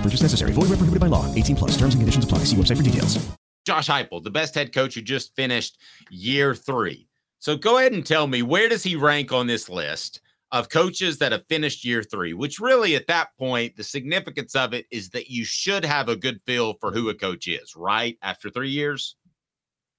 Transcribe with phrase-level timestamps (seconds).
[0.00, 0.52] No purchase necessary.
[0.52, 1.32] Void where prohibited by law.
[1.34, 1.72] 18 plus.
[1.72, 2.38] Terms and conditions apply.
[2.44, 3.18] See website for details.
[3.66, 5.76] Josh Heupel, the best head coach who just finished
[6.08, 7.06] year three.
[7.38, 10.22] So go ahead and tell me where does he rank on this list?
[10.52, 14.74] of coaches that have finished year three, which really at that point, the significance of
[14.74, 18.18] it is that you should have a good feel for who a coach is, right?
[18.20, 19.14] After three years?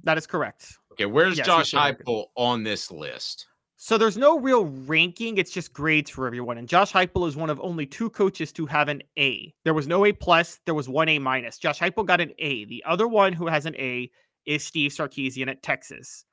[0.03, 0.73] That is correct.
[0.91, 3.47] Okay, where's yes, Josh Heupel on this list?
[3.83, 6.59] So there's no real ranking, it's just grades for everyone.
[6.59, 9.51] And Josh Heupel is one of only two coaches to have an A.
[9.63, 11.57] There was no A plus, there was one A minus.
[11.57, 12.65] Josh Heupel got an A.
[12.65, 14.11] The other one who has an A
[14.45, 16.25] is Steve Sarkisian at Texas.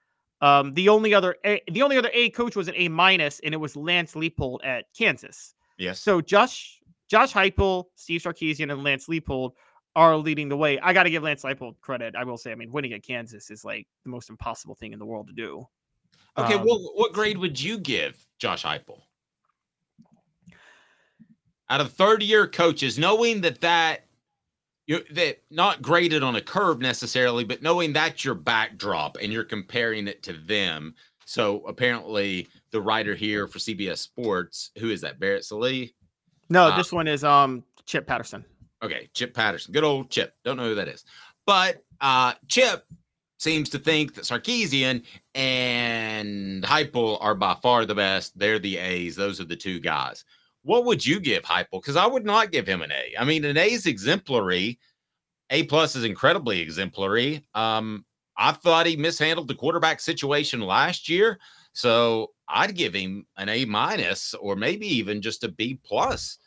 [0.42, 3.54] Um, the only other a, the only other A coach was an A minus, and
[3.54, 5.54] it was Lance Leipold at Kansas.
[5.78, 6.00] Yes.
[6.00, 6.78] So Josh
[7.08, 9.52] Josh Heupel, Steve Sarkisian, and Lance Leipold
[9.96, 10.78] are leading the way.
[10.80, 12.14] I got to give Lance Leipold credit.
[12.14, 14.98] I will say, I mean, winning at Kansas is like the most impossible thing in
[14.98, 15.66] the world to do.
[16.38, 19.00] Okay, um, well, what grade would you give Josh Heupel?
[21.68, 24.06] Out of third year coaches, knowing that that
[24.86, 29.44] you're that not graded on a curve necessarily, but knowing that's your backdrop and you're
[29.44, 30.94] comparing it to them.
[31.26, 35.20] So apparently, the writer here for CBS Sports, who is that?
[35.20, 35.94] Barrett Sallee?
[36.48, 38.44] No, uh, this one is um Chip Patterson.
[38.82, 40.34] Okay, Chip Patterson, good old Chip.
[40.44, 41.04] Don't know who that is,
[41.44, 42.84] but uh Chip
[43.38, 45.04] seems to think that Sarkisian
[45.34, 48.38] and Heupel are by far the best.
[48.38, 49.16] They're the A's.
[49.16, 50.24] Those are the two guys
[50.68, 51.80] what would you give Heupel?
[51.80, 53.14] Because I would not give him an A.
[53.18, 54.78] I mean, an A is exemplary.
[55.48, 57.46] A plus is incredibly exemplary.
[57.54, 58.04] Um,
[58.36, 61.38] I thought he mishandled the quarterback situation last year,
[61.72, 66.38] so I'd give him an A minus or maybe even just a B plus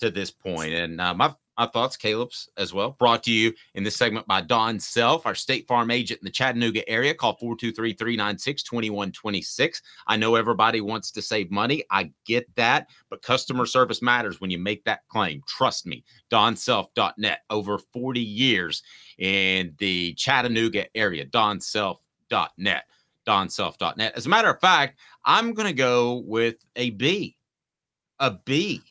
[0.00, 0.74] to this point.
[0.74, 2.92] And uh, my my thoughts, Caleb's as well.
[2.98, 6.30] Brought to you in this segment by Don Self, our State Farm agent in the
[6.30, 7.12] Chattanooga area.
[7.12, 9.82] Call 423 396 2126.
[10.06, 11.82] I know everybody wants to save money.
[11.90, 15.42] I get that, but customer service matters when you make that claim.
[15.48, 16.04] Trust me.
[16.30, 18.82] DonSelf.net, over 40 years
[19.18, 21.26] in the Chattanooga area.
[21.26, 22.84] DonSelf.net.
[23.26, 24.12] DonSelf.net.
[24.16, 27.36] As a matter of fact, I'm going to go with a B.
[28.20, 28.82] A B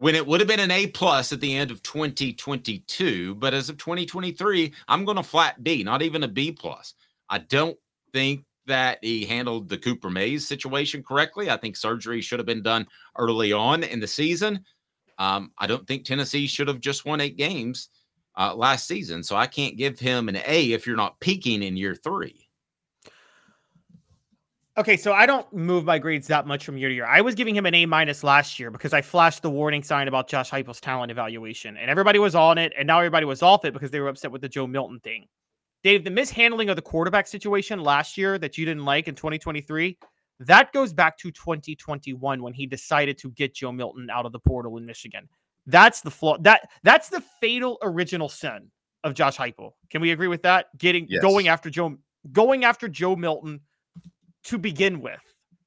[0.00, 3.68] when it would have been an A plus at the end of 2022, but as
[3.68, 6.94] of 2023, I'm going to flat B, not even a B plus.
[7.28, 7.76] I don't
[8.14, 11.50] think that he handled the Cooper Mays situation correctly.
[11.50, 12.86] I think surgery should have been done
[13.18, 14.64] early on in the season.
[15.18, 17.90] Um, I don't think Tennessee should have just won eight games
[18.38, 19.22] uh, last season.
[19.22, 22.48] So I can't give him an A if you're not peaking in year three.
[24.78, 27.06] Okay, so I don't move my grades that much from year to year.
[27.06, 30.06] I was giving him an A minus last year because I flashed the warning sign
[30.06, 33.64] about Josh Heupel's talent evaluation, and everybody was on it, and now everybody was off
[33.64, 35.26] it because they were upset with the Joe Milton thing.
[35.82, 39.98] Dave, the mishandling of the quarterback situation last year that you didn't like in 2023,
[40.40, 44.38] that goes back to 2021 when he decided to get Joe Milton out of the
[44.38, 45.28] portal in Michigan.
[45.66, 46.38] That's the flaw.
[46.38, 48.70] That that's the fatal original sin
[49.04, 49.72] of Josh Heupel.
[49.90, 50.66] Can we agree with that?
[50.78, 51.22] Getting yes.
[51.22, 51.96] going after Joe
[52.32, 53.60] going after Joe Milton
[54.44, 55.20] to begin with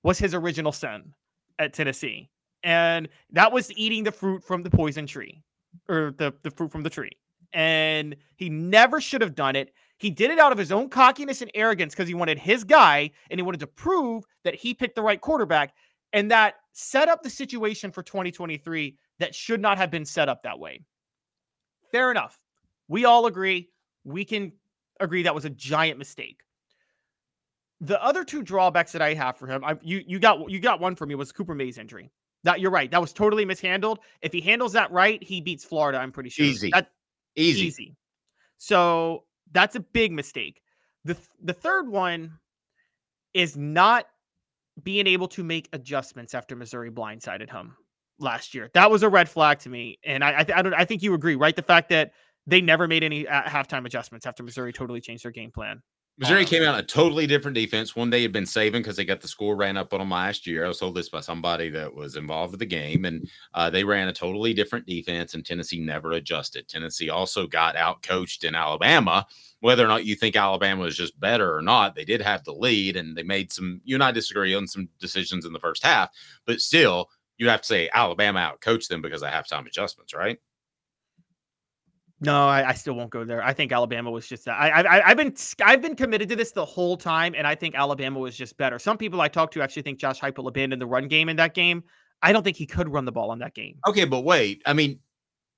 [0.04, 1.14] was his original sin
[1.60, 2.30] at Tennessee.
[2.64, 5.42] And that was eating the fruit from the poison tree
[5.90, 7.12] or the, the fruit from the tree.
[7.54, 9.74] And he never should have done it.
[9.98, 13.12] He did it out of his own cockiness and arrogance because he wanted his guy
[13.30, 15.74] and he wanted to prove that he picked the right quarterback.
[16.14, 20.44] And that set up the situation for 2023 that should not have been set up
[20.44, 20.82] that way.
[21.92, 22.40] Fair enough.
[22.88, 23.70] We all agree
[24.04, 24.52] we can
[25.00, 26.42] agree that was a giant mistake.
[27.84, 30.80] The other two drawbacks that I have for him, I, you you got you got
[30.80, 32.10] one for me was Cooper Mays injury.
[32.44, 32.90] That you're right.
[32.92, 34.00] That was totally mishandled.
[34.22, 35.98] If he handles that right, he beats Florida.
[35.98, 36.46] I'm pretty sure.
[36.46, 36.72] Easy.
[36.74, 36.90] That,
[37.36, 37.66] Easy.
[37.66, 37.96] easy.
[38.58, 40.62] So that's a big mistake.
[41.06, 42.40] The the third one
[43.34, 44.06] is not
[44.84, 47.76] being able to make adjustments after Missouri blindsided him
[48.20, 48.70] last year.
[48.74, 51.02] That was a red flag to me, and I I, th- I don't I think
[51.04, 51.56] you agree, right?
[51.56, 52.14] The fact that
[52.48, 55.82] they never made any uh, halftime adjustments after Missouri totally changed their game plan.
[56.20, 57.96] Missouri Um, came out a totally different defense.
[57.96, 60.46] One they had been saving because they got the score ran up on them last
[60.46, 60.64] year.
[60.64, 63.84] I was told this by somebody that was involved with the game, and uh, they
[63.84, 66.68] ran a totally different defense, and Tennessee never adjusted.
[66.68, 69.26] Tennessee also got out coached in Alabama.
[69.62, 72.54] Whether or not you think Alabama was just better or not, they did have the
[72.54, 73.82] lead, and they made some.
[73.84, 76.10] You and I disagree on some decisions in the first half,
[76.46, 80.38] but still, you have to say Alabama out coached them because of halftime adjustments, right?
[82.24, 83.44] No, I, I still won't go there.
[83.44, 84.54] I think Alabama was just that.
[84.54, 85.34] I, I I've been
[85.64, 88.80] I've been committed to this the whole time, and I think Alabama was just better.
[88.80, 91.54] Some people I talked to actually think Josh Heupel abandoned the run game in that
[91.54, 91.84] game.
[92.22, 93.78] I don't think he could run the ball in that game.
[93.88, 94.62] Okay, but wait.
[94.66, 95.00] I mean,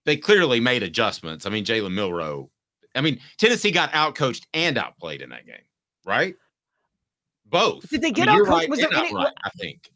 [0.06, 1.46] they clearly made adjustments.
[1.46, 2.50] I mean, Jalen Milrow.
[2.96, 5.66] I mean, Tennessee got outcoached and outplayed in that game,
[6.06, 6.36] right?
[7.46, 7.90] Both.
[7.90, 8.50] Did they I get mean, outcoached?
[8.50, 9.90] right Was there any- outright, I think.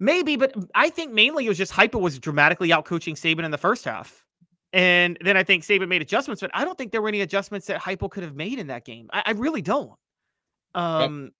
[0.00, 3.58] Maybe, but I think mainly it was just Heupel was dramatically outcoaching Saban in the
[3.58, 4.24] first half.
[4.72, 7.66] And then I think Saban made adjustments, but I don't think there were any adjustments
[7.68, 9.08] that Heupel could have made in that game.
[9.12, 9.98] I, I really don't.
[10.74, 11.32] Um,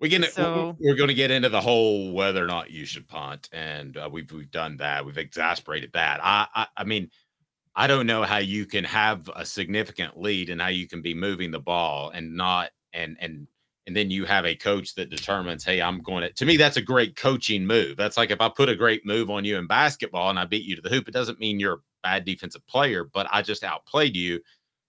[0.00, 3.06] We get So- we're going to get into the whole whether or not you should
[3.06, 5.04] punt, and uh, we've we've done that.
[5.04, 6.20] We've exasperated that.
[6.22, 7.10] I, I I mean,
[7.76, 11.14] I don't know how you can have a significant lead and how you can be
[11.14, 13.46] moving the ball and not and and
[13.86, 16.32] and then you have a coach that determines, hey, I'm going to.
[16.32, 17.96] To me, that's a great coaching move.
[17.96, 20.64] That's like if I put a great move on you in basketball and I beat
[20.64, 23.62] you to the hoop, it doesn't mean you're a bad defensive player, but I just
[23.62, 24.40] outplayed you.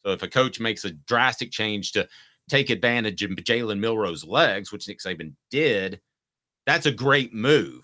[0.06, 2.08] So if a coach makes a drastic change to
[2.50, 6.00] take advantage of Jalen Milrow's legs, which Nick Saban did,
[6.66, 7.84] that's a great move.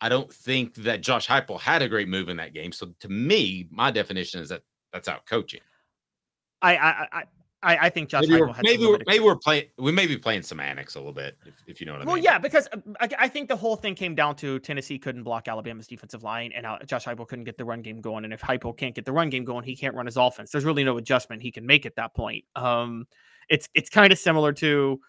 [0.00, 2.72] I don't think that Josh Heupel had a great move in that game.
[2.72, 4.62] So to me, my definition is that
[4.92, 5.60] that's out coaching.
[6.62, 7.24] I, I, I,
[7.62, 9.64] I I think Josh Maybe, Heupel we're, maybe, we're, maybe we're playing.
[9.78, 12.16] We may be playing semantics a little bit, if, if you know what I Well,
[12.16, 12.24] mean.
[12.24, 15.22] Well, yeah, because uh, I, I think the whole thing came down to Tennessee couldn't
[15.22, 18.24] block Alabama's defensive line, and uh, Josh Heupel couldn't get the run game going.
[18.24, 20.50] And if Heupel can't get the run game going, he can't run his offense.
[20.50, 22.44] There's really no adjustment he can make at that point.
[22.56, 23.06] Um,
[23.48, 25.00] it's it's kind of similar to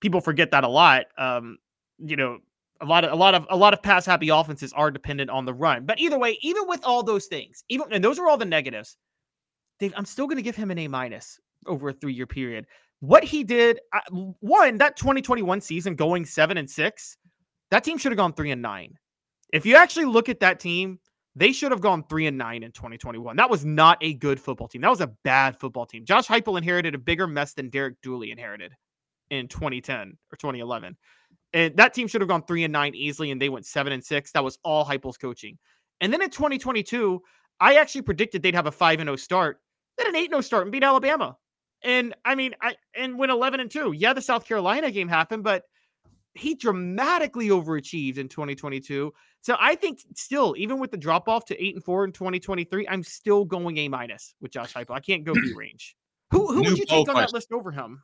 [0.00, 1.06] people forget that a lot.
[1.16, 1.58] Um,
[1.98, 2.38] you know,
[2.80, 5.44] a lot of a lot of a lot of pass happy offenses are dependent on
[5.44, 5.86] the run.
[5.86, 8.96] But either way, even with all those things, even and those are all the negatives.
[9.80, 12.66] Dave, I'm still going to give him an A minus over a three year period.
[13.00, 13.80] What he did,
[14.40, 17.16] one that 2021 season going seven and six,
[17.70, 18.94] that team should have gone three and nine.
[19.52, 20.98] If you actually look at that team,
[21.36, 23.36] they should have gone three and nine in 2021.
[23.36, 24.82] That was not a good football team.
[24.82, 26.04] That was a bad football team.
[26.04, 28.72] Josh Heupel inherited a bigger mess than Derek Dooley inherited
[29.30, 30.96] in 2010 or 2011.
[31.52, 34.04] And that team should have gone three and nine easily, and they went seven and
[34.04, 34.32] six.
[34.32, 35.58] That was all Heupel's coaching.
[36.00, 37.20] And then in 2022,
[37.60, 39.60] I actually predicted they'd have a five and zero start,
[39.96, 41.36] then an eight and zero start, and beat Alabama.
[41.84, 43.92] And I mean, I and went 11 and two.
[43.92, 45.64] Yeah, the South Carolina game happened, but
[46.34, 49.12] he dramatically overachieved in 2022.
[49.42, 52.88] So I think still, even with the drop off to eight and four in 2023,
[52.88, 54.94] I'm still going A minus with Josh Heupel.
[54.94, 55.94] I can't go B range.
[56.30, 58.02] Who who New would you take on that list over him?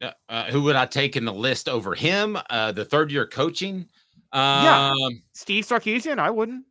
[0.00, 2.38] Uh, uh, who would I take in the list over him?
[2.48, 3.86] Uh, the third year coaching.
[4.32, 4.92] Yeah.
[4.92, 6.18] Um, Steve Sarkisian?
[6.18, 6.64] I wouldn't.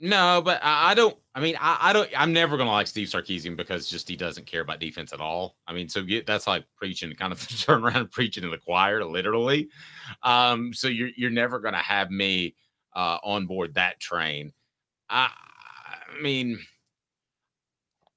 [0.00, 1.16] No, but I, I don't.
[1.34, 2.08] I mean, I, I don't.
[2.16, 5.56] I'm never gonna like Steve Sarkisian because just he doesn't care about defense at all.
[5.66, 9.04] I mean, so that's like preaching, kind of turn around and preaching to the choir,
[9.04, 9.68] literally.
[10.22, 12.54] Um, so you're you're never gonna have me
[12.94, 14.52] uh, on board that train.
[15.10, 15.30] I,
[16.16, 16.60] I mean,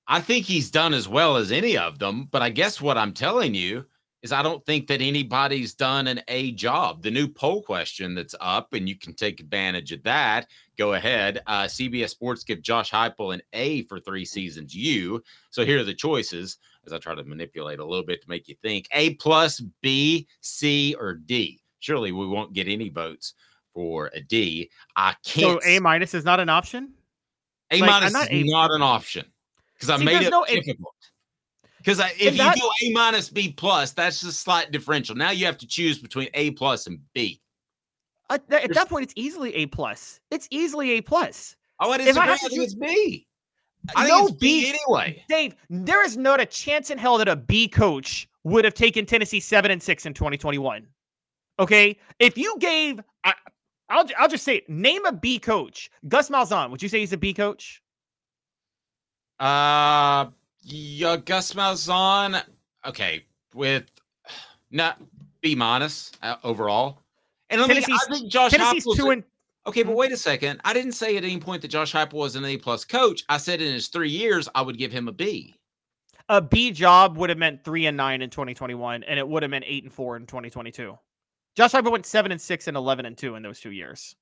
[0.07, 2.27] I think he's done as well as any of them.
[2.31, 3.85] But I guess what I'm telling you
[4.21, 7.01] is I don't think that anybody's done an A job.
[7.01, 10.47] The new poll question that's up, and you can take advantage of that.
[10.77, 11.41] Go ahead.
[11.47, 14.75] Uh, CBS Sports give Josh Heupel an A for three seasons.
[14.75, 15.23] You.
[15.49, 18.47] So here are the choices as I try to manipulate a little bit to make
[18.47, 18.87] you think.
[18.91, 21.61] A plus, B, C, or D.
[21.79, 23.33] Surely we won't get any votes
[23.73, 24.69] for a D.
[24.95, 25.61] I can't.
[25.63, 26.93] So A minus is not an option.
[27.71, 29.25] A like, minus not is A- not an option
[29.73, 30.93] because I made it no- it- difficult.
[31.83, 35.15] Because if And you that- go A minus B plus, that's just slight differential.
[35.15, 37.41] Now you have to choose between A plus and B.
[38.29, 40.19] At, that- at that point, it's easily A plus.
[40.29, 41.55] It's easily A plus.
[41.79, 42.00] Oh, I I.
[42.00, 43.27] I to think it's B.
[43.95, 45.25] I no B B anyway.
[45.27, 49.05] Dave, there is not a chance in hell that a B coach would have taken
[49.05, 50.85] Tennessee seven and six in 2021.
[51.59, 53.33] Okay, if you gave, I,
[53.89, 54.69] I'll I'll just say, it.
[54.69, 55.89] name a B coach.
[56.07, 56.69] Gus Malzahn.
[56.69, 57.81] Would you say he's a B coach?
[59.39, 60.27] Uh,
[60.63, 62.44] Yeah, Gus Malzahn.
[62.86, 63.86] Okay, with
[64.70, 65.01] not
[65.41, 67.00] B minus uh, overall.
[67.50, 69.24] And let me, I think Josh Tennessee's Heupel's two and
[69.68, 70.60] Okay, but wait a second.
[70.65, 73.24] I didn't say at any point that Josh Heupel was an A plus coach.
[73.30, 75.56] I said in his three years, I would give him a B.
[76.30, 79.51] a B job would have meant three and nine in 2021, and it would have
[79.51, 80.98] meant eight and four in 2022.
[81.56, 84.15] Josh Heupel went seven and six and 11 and two in those two years.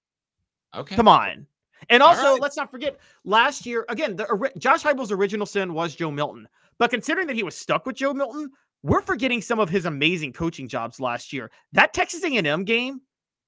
[0.75, 1.47] Okay, Come on.
[1.89, 2.41] And also, right.
[2.41, 6.47] let's not forget last year, again, the Josh Heupel's original sin was Joe Milton.
[6.77, 8.51] But considering that he was stuck with Joe Milton,
[8.83, 11.51] we're forgetting some of his amazing coaching jobs last year.
[11.73, 13.01] That Texas A&M game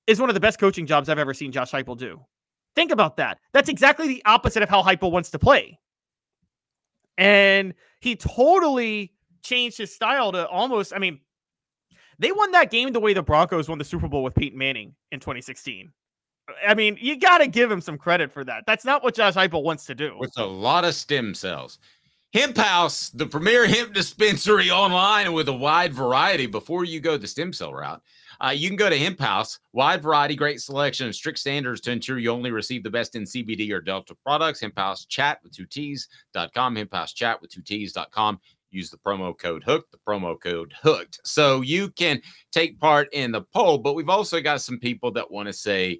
[0.08, 2.20] is one of the best coaching jobs I've ever seen Josh Heupel do.
[2.76, 3.40] Think about that.
[3.54, 5.80] That's exactly the opposite of how Heupel wants to play.
[7.18, 11.20] And he totally changed his style to almost, I mean,
[12.20, 14.96] they won that game the way the Broncos won the Super Bowl with Peyton Manning
[15.12, 15.92] in 2016.
[16.68, 18.64] I mean, you got to give him some credit for that.
[18.66, 20.16] That's not what Josh Heupel wants to do.
[20.18, 21.80] with a lot of stem cells.
[22.34, 26.46] Hemp House, the premier hemp dispensary online with a wide variety.
[26.46, 28.02] Before you go the stem cell route,
[28.40, 29.60] uh, you can go to Hemp House.
[29.74, 33.24] Wide variety, great selection, and strict standards to ensure you only receive the best in
[33.24, 34.62] CBD or Delta products.
[34.62, 36.76] Hemp House Chat with two T's.com.
[36.78, 38.40] Hemp House Chat with two T's.com.
[38.70, 41.20] Use the promo code HOOKED, the promo code HOOKED.
[41.26, 42.22] So you can
[42.54, 46.00] take part in the poll, but we've also got some people that want to say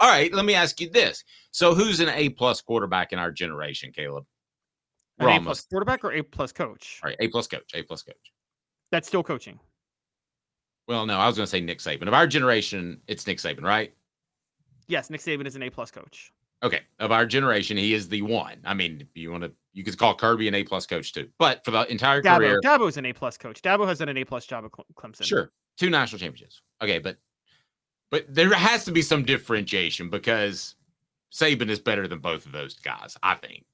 [0.00, 1.24] All right, let me ask you this.
[1.50, 4.24] So who's an A plus quarterback in our generation, Caleb?
[5.18, 7.00] An A plus quarterback or A plus coach?
[7.02, 8.32] all right, A plus coach, A plus coach.
[8.92, 9.58] That's still coaching.
[10.86, 12.06] Well, no, I was gonna say Nick Saban.
[12.08, 13.92] Of our generation, it's Nick Saban, right?
[14.86, 16.32] Yes, Nick Saban is an A plus coach.
[16.62, 16.80] Okay.
[16.98, 18.56] Of our generation, he is the one.
[18.64, 21.28] I mean, if you want to you could call Kirby an A plus coach too.
[21.38, 23.62] But for the entire Dabo, career, Dabo's an A plus coach.
[23.62, 25.24] Dabo has done an A plus job at Clemson.
[25.24, 25.52] Sure.
[25.78, 26.62] Two national championships.
[26.82, 27.16] Okay, but
[28.10, 30.74] but there has to be some differentiation because
[31.32, 33.64] Saban is better than both of those guys, I think.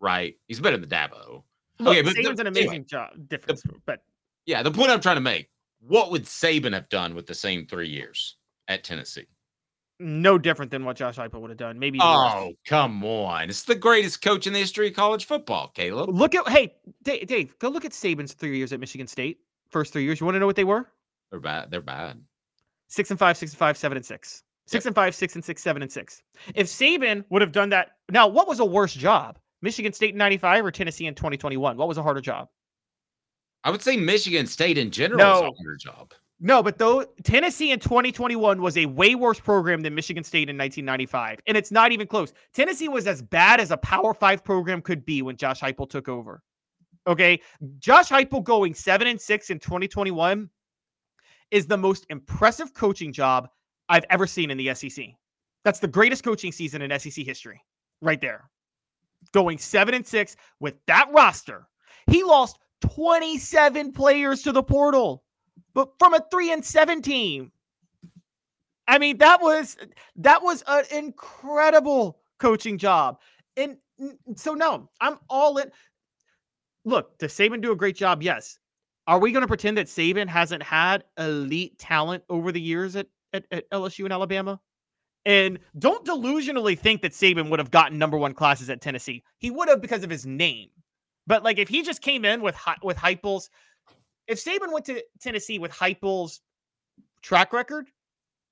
[0.00, 0.36] Right?
[0.48, 1.42] He's better than Dabo.
[1.78, 4.00] Look, okay, but Saban's the- an anyway, amazing job difference, but
[4.46, 5.48] yeah, the point I'm trying to make,
[5.80, 8.36] what would Saban have done with the same three years
[8.68, 9.26] at Tennessee?
[10.00, 11.78] no different than what Josh Heupel would have done.
[11.78, 11.98] Maybe.
[12.02, 13.48] Oh, come on.
[13.48, 16.10] It's the greatest coach in the history of college football, Caleb.
[16.10, 19.38] Look at hey Dave, Dave, go look at Saban's three years at Michigan State.
[19.70, 20.20] First three years.
[20.20, 20.88] You want to know what they were?
[21.30, 21.70] They're bad.
[21.70, 22.20] They're bad.
[22.88, 24.42] Six and five, six and five, seven and six.
[24.66, 26.22] Six and five, six and six, seven and six.
[26.54, 29.38] If Saban would have done that, now what was a worse job?
[29.62, 31.76] Michigan State in '95 or Tennessee in 2021?
[31.76, 32.48] What was a harder job?
[33.62, 35.52] I would say Michigan State in general is a No.
[35.56, 36.12] harder job.
[36.40, 40.58] No, but though Tennessee in 2021 was a way worse program than Michigan State in
[40.58, 42.32] 1995, and it's not even close.
[42.52, 46.08] Tennessee was as bad as a Power Five program could be when Josh Heupel took
[46.08, 46.42] over.
[47.06, 47.40] Okay,
[47.78, 50.50] Josh Heupel going seven and six in 2021
[51.50, 53.48] is the most impressive coaching job
[53.88, 55.06] I've ever seen in the SEC.
[55.64, 57.62] That's the greatest coaching season in SEC history,
[58.00, 58.50] right there.
[59.32, 61.66] Going seven and six with that roster,
[62.06, 65.24] he lost 27 players to the portal
[65.74, 67.52] but from a three and seven team.
[68.86, 69.76] I mean, that was
[70.16, 73.18] that was an incredible coaching job.
[73.56, 73.76] And
[74.36, 75.70] so no, I'm all in.
[76.84, 78.22] Look, does Saban do a great job?
[78.22, 78.58] Yes.
[79.06, 83.06] Are we going to pretend that Saban hasn't had elite talent over the years at,
[83.32, 84.60] at, at LSU and Alabama?
[85.26, 89.22] And don't delusionally think that Saban would have gotten number one classes at Tennessee.
[89.38, 90.68] He would have because of his name.
[91.26, 93.48] But like if he just came in with with Heupel's,
[94.26, 96.40] if Saban went to Tennessee with Heupel's
[97.22, 97.86] track record,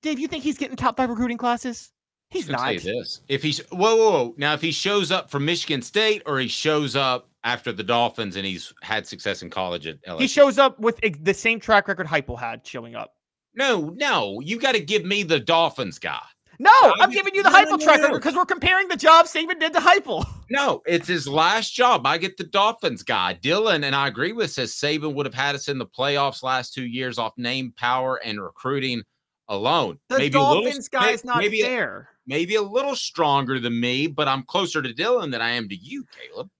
[0.02, 1.92] Dave, you think he's getting top five recruiting classes?
[2.30, 2.60] He's not.
[2.60, 3.20] say this.
[3.28, 6.48] If he's whoa, whoa, whoa, now if he shows up from Michigan State or he
[6.48, 10.20] shows up after the Dolphins and he's had success in college at LSU.
[10.20, 13.14] He shows up with the same track record Heupel had showing up.
[13.54, 16.20] no, no, you got to give me the Dolphins guy.
[16.58, 18.44] No, No, I'm you- giving you the no, no, Heupel no, track record because we're
[18.44, 20.24] comparing the job Saban did to Heupel.
[20.50, 22.06] No, it's his last job.
[22.06, 23.38] I get the Dolphins guy.
[23.42, 26.74] Dylan, and I agree with says Saban would have had us in the playoffs last
[26.74, 29.02] two years off name, power, and recruiting
[29.48, 29.98] alone.
[30.10, 34.28] The little- Dolphins guy is not maybe a- maybe a little stronger than me, but
[34.28, 36.50] I'm closer to Dylan than I am to you, Caleb.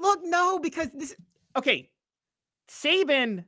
[0.00, 1.14] Look, no, because this.
[1.56, 1.90] Okay,
[2.68, 3.44] Saban,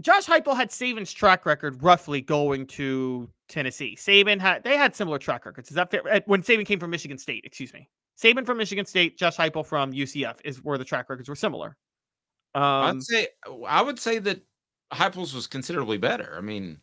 [0.00, 3.96] Josh Heupel had Saban's track record roughly going to Tennessee.
[3.98, 5.68] Saban had they had similar track records.
[5.68, 6.02] Is that fair?
[6.10, 7.88] Uh, When Saban came from Michigan State, excuse me,
[8.20, 11.76] Saban from Michigan State, Josh Heupel from UCF is where the track records were similar.
[12.54, 13.28] Um, I'd say
[13.66, 14.40] I would say that
[14.92, 16.34] Heupel's was considerably better.
[16.36, 16.78] I mean,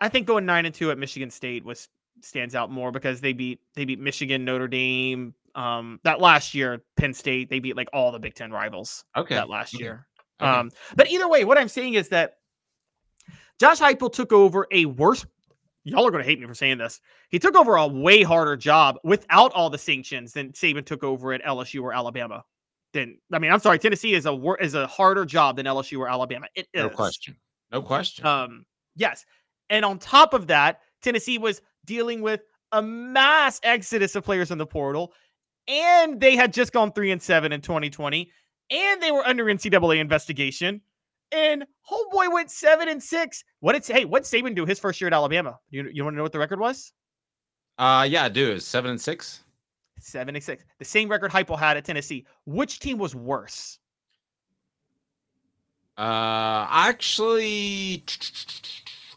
[0.00, 1.88] I think going nine and two at Michigan State was
[2.22, 5.34] stands out more because they beat they beat Michigan, Notre Dame.
[5.54, 9.04] Um, that last year, Penn State, they beat like all the Big Ten rivals.
[9.16, 10.06] Okay, that last okay, year.
[10.40, 10.50] okay.
[10.50, 12.38] Um, but either way, what I'm saying is that
[13.60, 15.24] Josh Heupel took over a worse.
[15.84, 17.00] Y'all are going to hate me for saying this.
[17.28, 21.32] He took over a way harder job without all the sanctions than Saban took over
[21.32, 22.44] at LSU or Alabama.
[22.92, 25.98] Then I mean, I'm sorry, Tennessee is a wor- is a harder job than LSU
[25.98, 26.46] or Alabama.
[26.54, 27.36] It is no question,
[27.70, 28.26] no question.
[28.26, 28.66] um,
[28.96, 29.24] yes.
[29.70, 32.42] And on top of that, Tennessee was dealing with
[32.72, 35.12] a mass exodus of players in the portal,
[35.68, 38.30] and they had just gone three and seven in 2020,
[38.70, 40.80] and they were under NCAA investigation.
[41.30, 43.42] And homeboy went seven and six.
[43.60, 45.58] What did hey, what Saban do his first year at Alabama?
[45.70, 46.92] You you want to know what the record was?
[47.78, 48.52] Uh, yeah, I do.
[48.52, 49.40] Is seven and six?
[49.98, 50.64] Seven and six.
[50.78, 52.26] The same record Heupel had at Tennessee.
[52.44, 53.78] Which team was worse?
[55.96, 58.04] Uh, actually,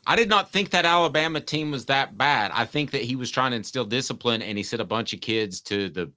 [0.07, 2.51] I did not think that Alabama team was that bad.
[2.53, 5.21] I think that he was trying to instill discipline, and he sent a bunch of
[5.21, 6.11] kids to the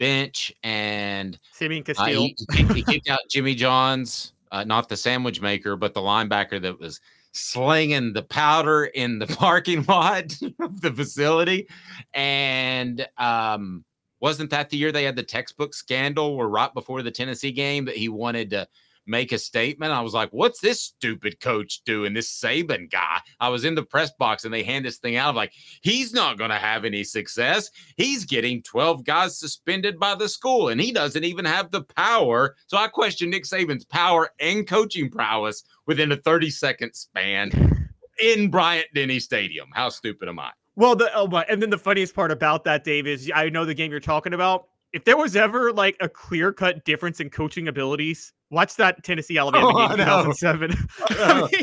[0.00, 2.34] bench, and Simeon uh, he,
[2.72, 7.00] he kicked, out Jimmy Johns, uh, not the sandwich maker, but the linebacker that was
[7.30, 11.68] slinging the powder in the parking lot of the facility,
[12.14, 13.84] and um.
[14.22, 17.86] Wasn't that the year they had the textbook scandal where right before the Tennessee game
[17.86, 18.68] that he wanted to
[19.06, 19.92] make a statement?
[19.92, 22.14] I was like, what's this stupid coach doing?
[22.14, 23.18] This Saban guy.
[23.40, 25.30] I was in the press box and they hand this thing out.
[25.30, 27.70] I'm like, he's not going to have any success.
[27.96, 32.56] He's getting 12 guys suspended by the school and he doesn't even have the power.
[32.66, 37.88] So I question Nick Saban's power and coaching prowess within a 30 second span
[38.22, 39.68] in Bryant Denny Stadium.
[39.72, 40.50] How stupid am I?
[40.76, 43.64] Well, the oh my, and then the funniest part about that, Dave, is I know
[43.64, 44.68] the game you're talking about.
[44.92, 49.38] If there was ever like a clear cut difference in coaching abilities, watch that Tennessee
[49.38, 50.32] Alabama Oh, game know.
[50.32, 50.70] 2007.
[51.10, 51.48] know.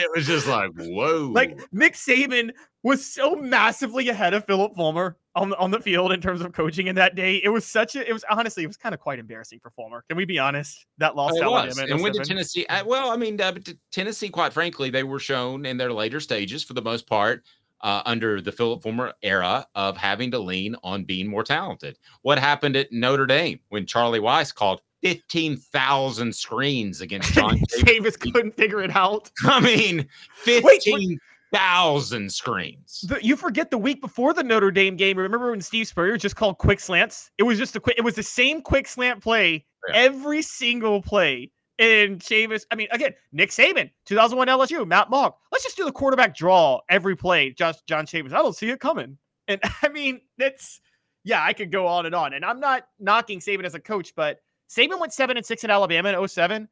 [0.00, 1.30] It was just like, whoa.
[1.34, 2.50] like Nick Saban
[2.84, 6.52] was so massively ahead of Philip Fulmer on the, on the field in terms of
[6.52, 7.36] coaching in that day.
[7.42, 10.04] It was such a, it was honestly, it was kind of quite embarrassing for Fulmer.
[10.08, 10.86] Can we be honest?
[10.98, 11.66] That loss It to was.
[11.78, 11.94] Alabama.
[11.94, 12.64] And when did Tennessee?
[12.66, 13.54] uh, Well, I mean, uh,
[13.90, 17.42] Tennessee, quite frankly, they were shown in their later stages, for the most part,
[17.82, 21.98] uh, under the Philip Fulmer era of having to lean on being more talented.
[22.22, 27.58] What happened at Notre Dame when Charlie Weis called fifteen thousand screens against John?
[27.70, 28.16] Chavis?
[28.16, 29.30] Chavis couldn't figure it out.
[29.44, 31.18] I mean, fifteen
[31.52, 33.04] thousand screens.
[33.08, 35.16] The, you forget the week before the Notre Dame game.
[35.16, 37.30] Remember when Steve Spurrier just called quick slants?
[37.38, 37.96] It was just a quick.
[37.98, 39.64] It was the same quick slant play
[39.94, 41.50] every single play.
[41.78, 45.34] And Chavis, I mean, again, Nick Saban, 2001 LSU, Matt Mauck.
[45.58, 47.50] Let's just do the quarterback draw every play.
[47.50, 48.32] Just John Chavis.
[48.32, 49.18] I don't see it coming.
[49.48, 50.80] And I mean, that's
[51.24, 52.32] yeah, I could go on and on.
[52.32, 54.38] And I'm not knocking Saban as a coach, but
[54.70, 56.68] Saban went seven and six in Alabama in 07,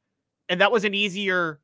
[0.48, 1.60] and that was an easier,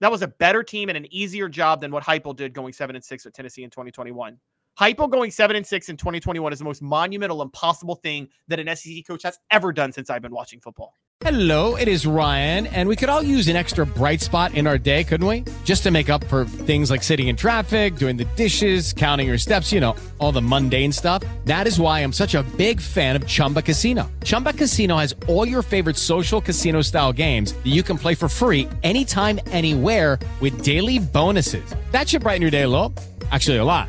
[0.00, 2.96] that was a better team and an easier job than what Heupel did going seven
[2.96, 4.38] and six with Tennessee in 2021.
[4.78, 8.76] Heupel going seven and six in 2021 is the most monumental, impossible thing that an
[8.76, 10.94] SEC coach has ever done since I've been watching football.
[11.22, 14.78] Hello, it is Ryan, and we could all use an extra bright spot in our
[14.78, 15.42] day, couldn't we?
[15.64, 19.36] Just to make up for things like sitting in traffic, doing the dishes, counting your
[19.36, 21.24] steps, you know, all the mundane stuff.
[21.44, 24.08] That is why I'm such a big fan of Chumba Casino.
[24.22, 28.28] Chumba Casino has all your favorite social casino style games that you can play for
[28.28, 31.74] free anytime, anywhere with daily bonuses.
[31.90, 32.94] That should brighten your day a little.
[33.32, 33.88] Actually, a lot.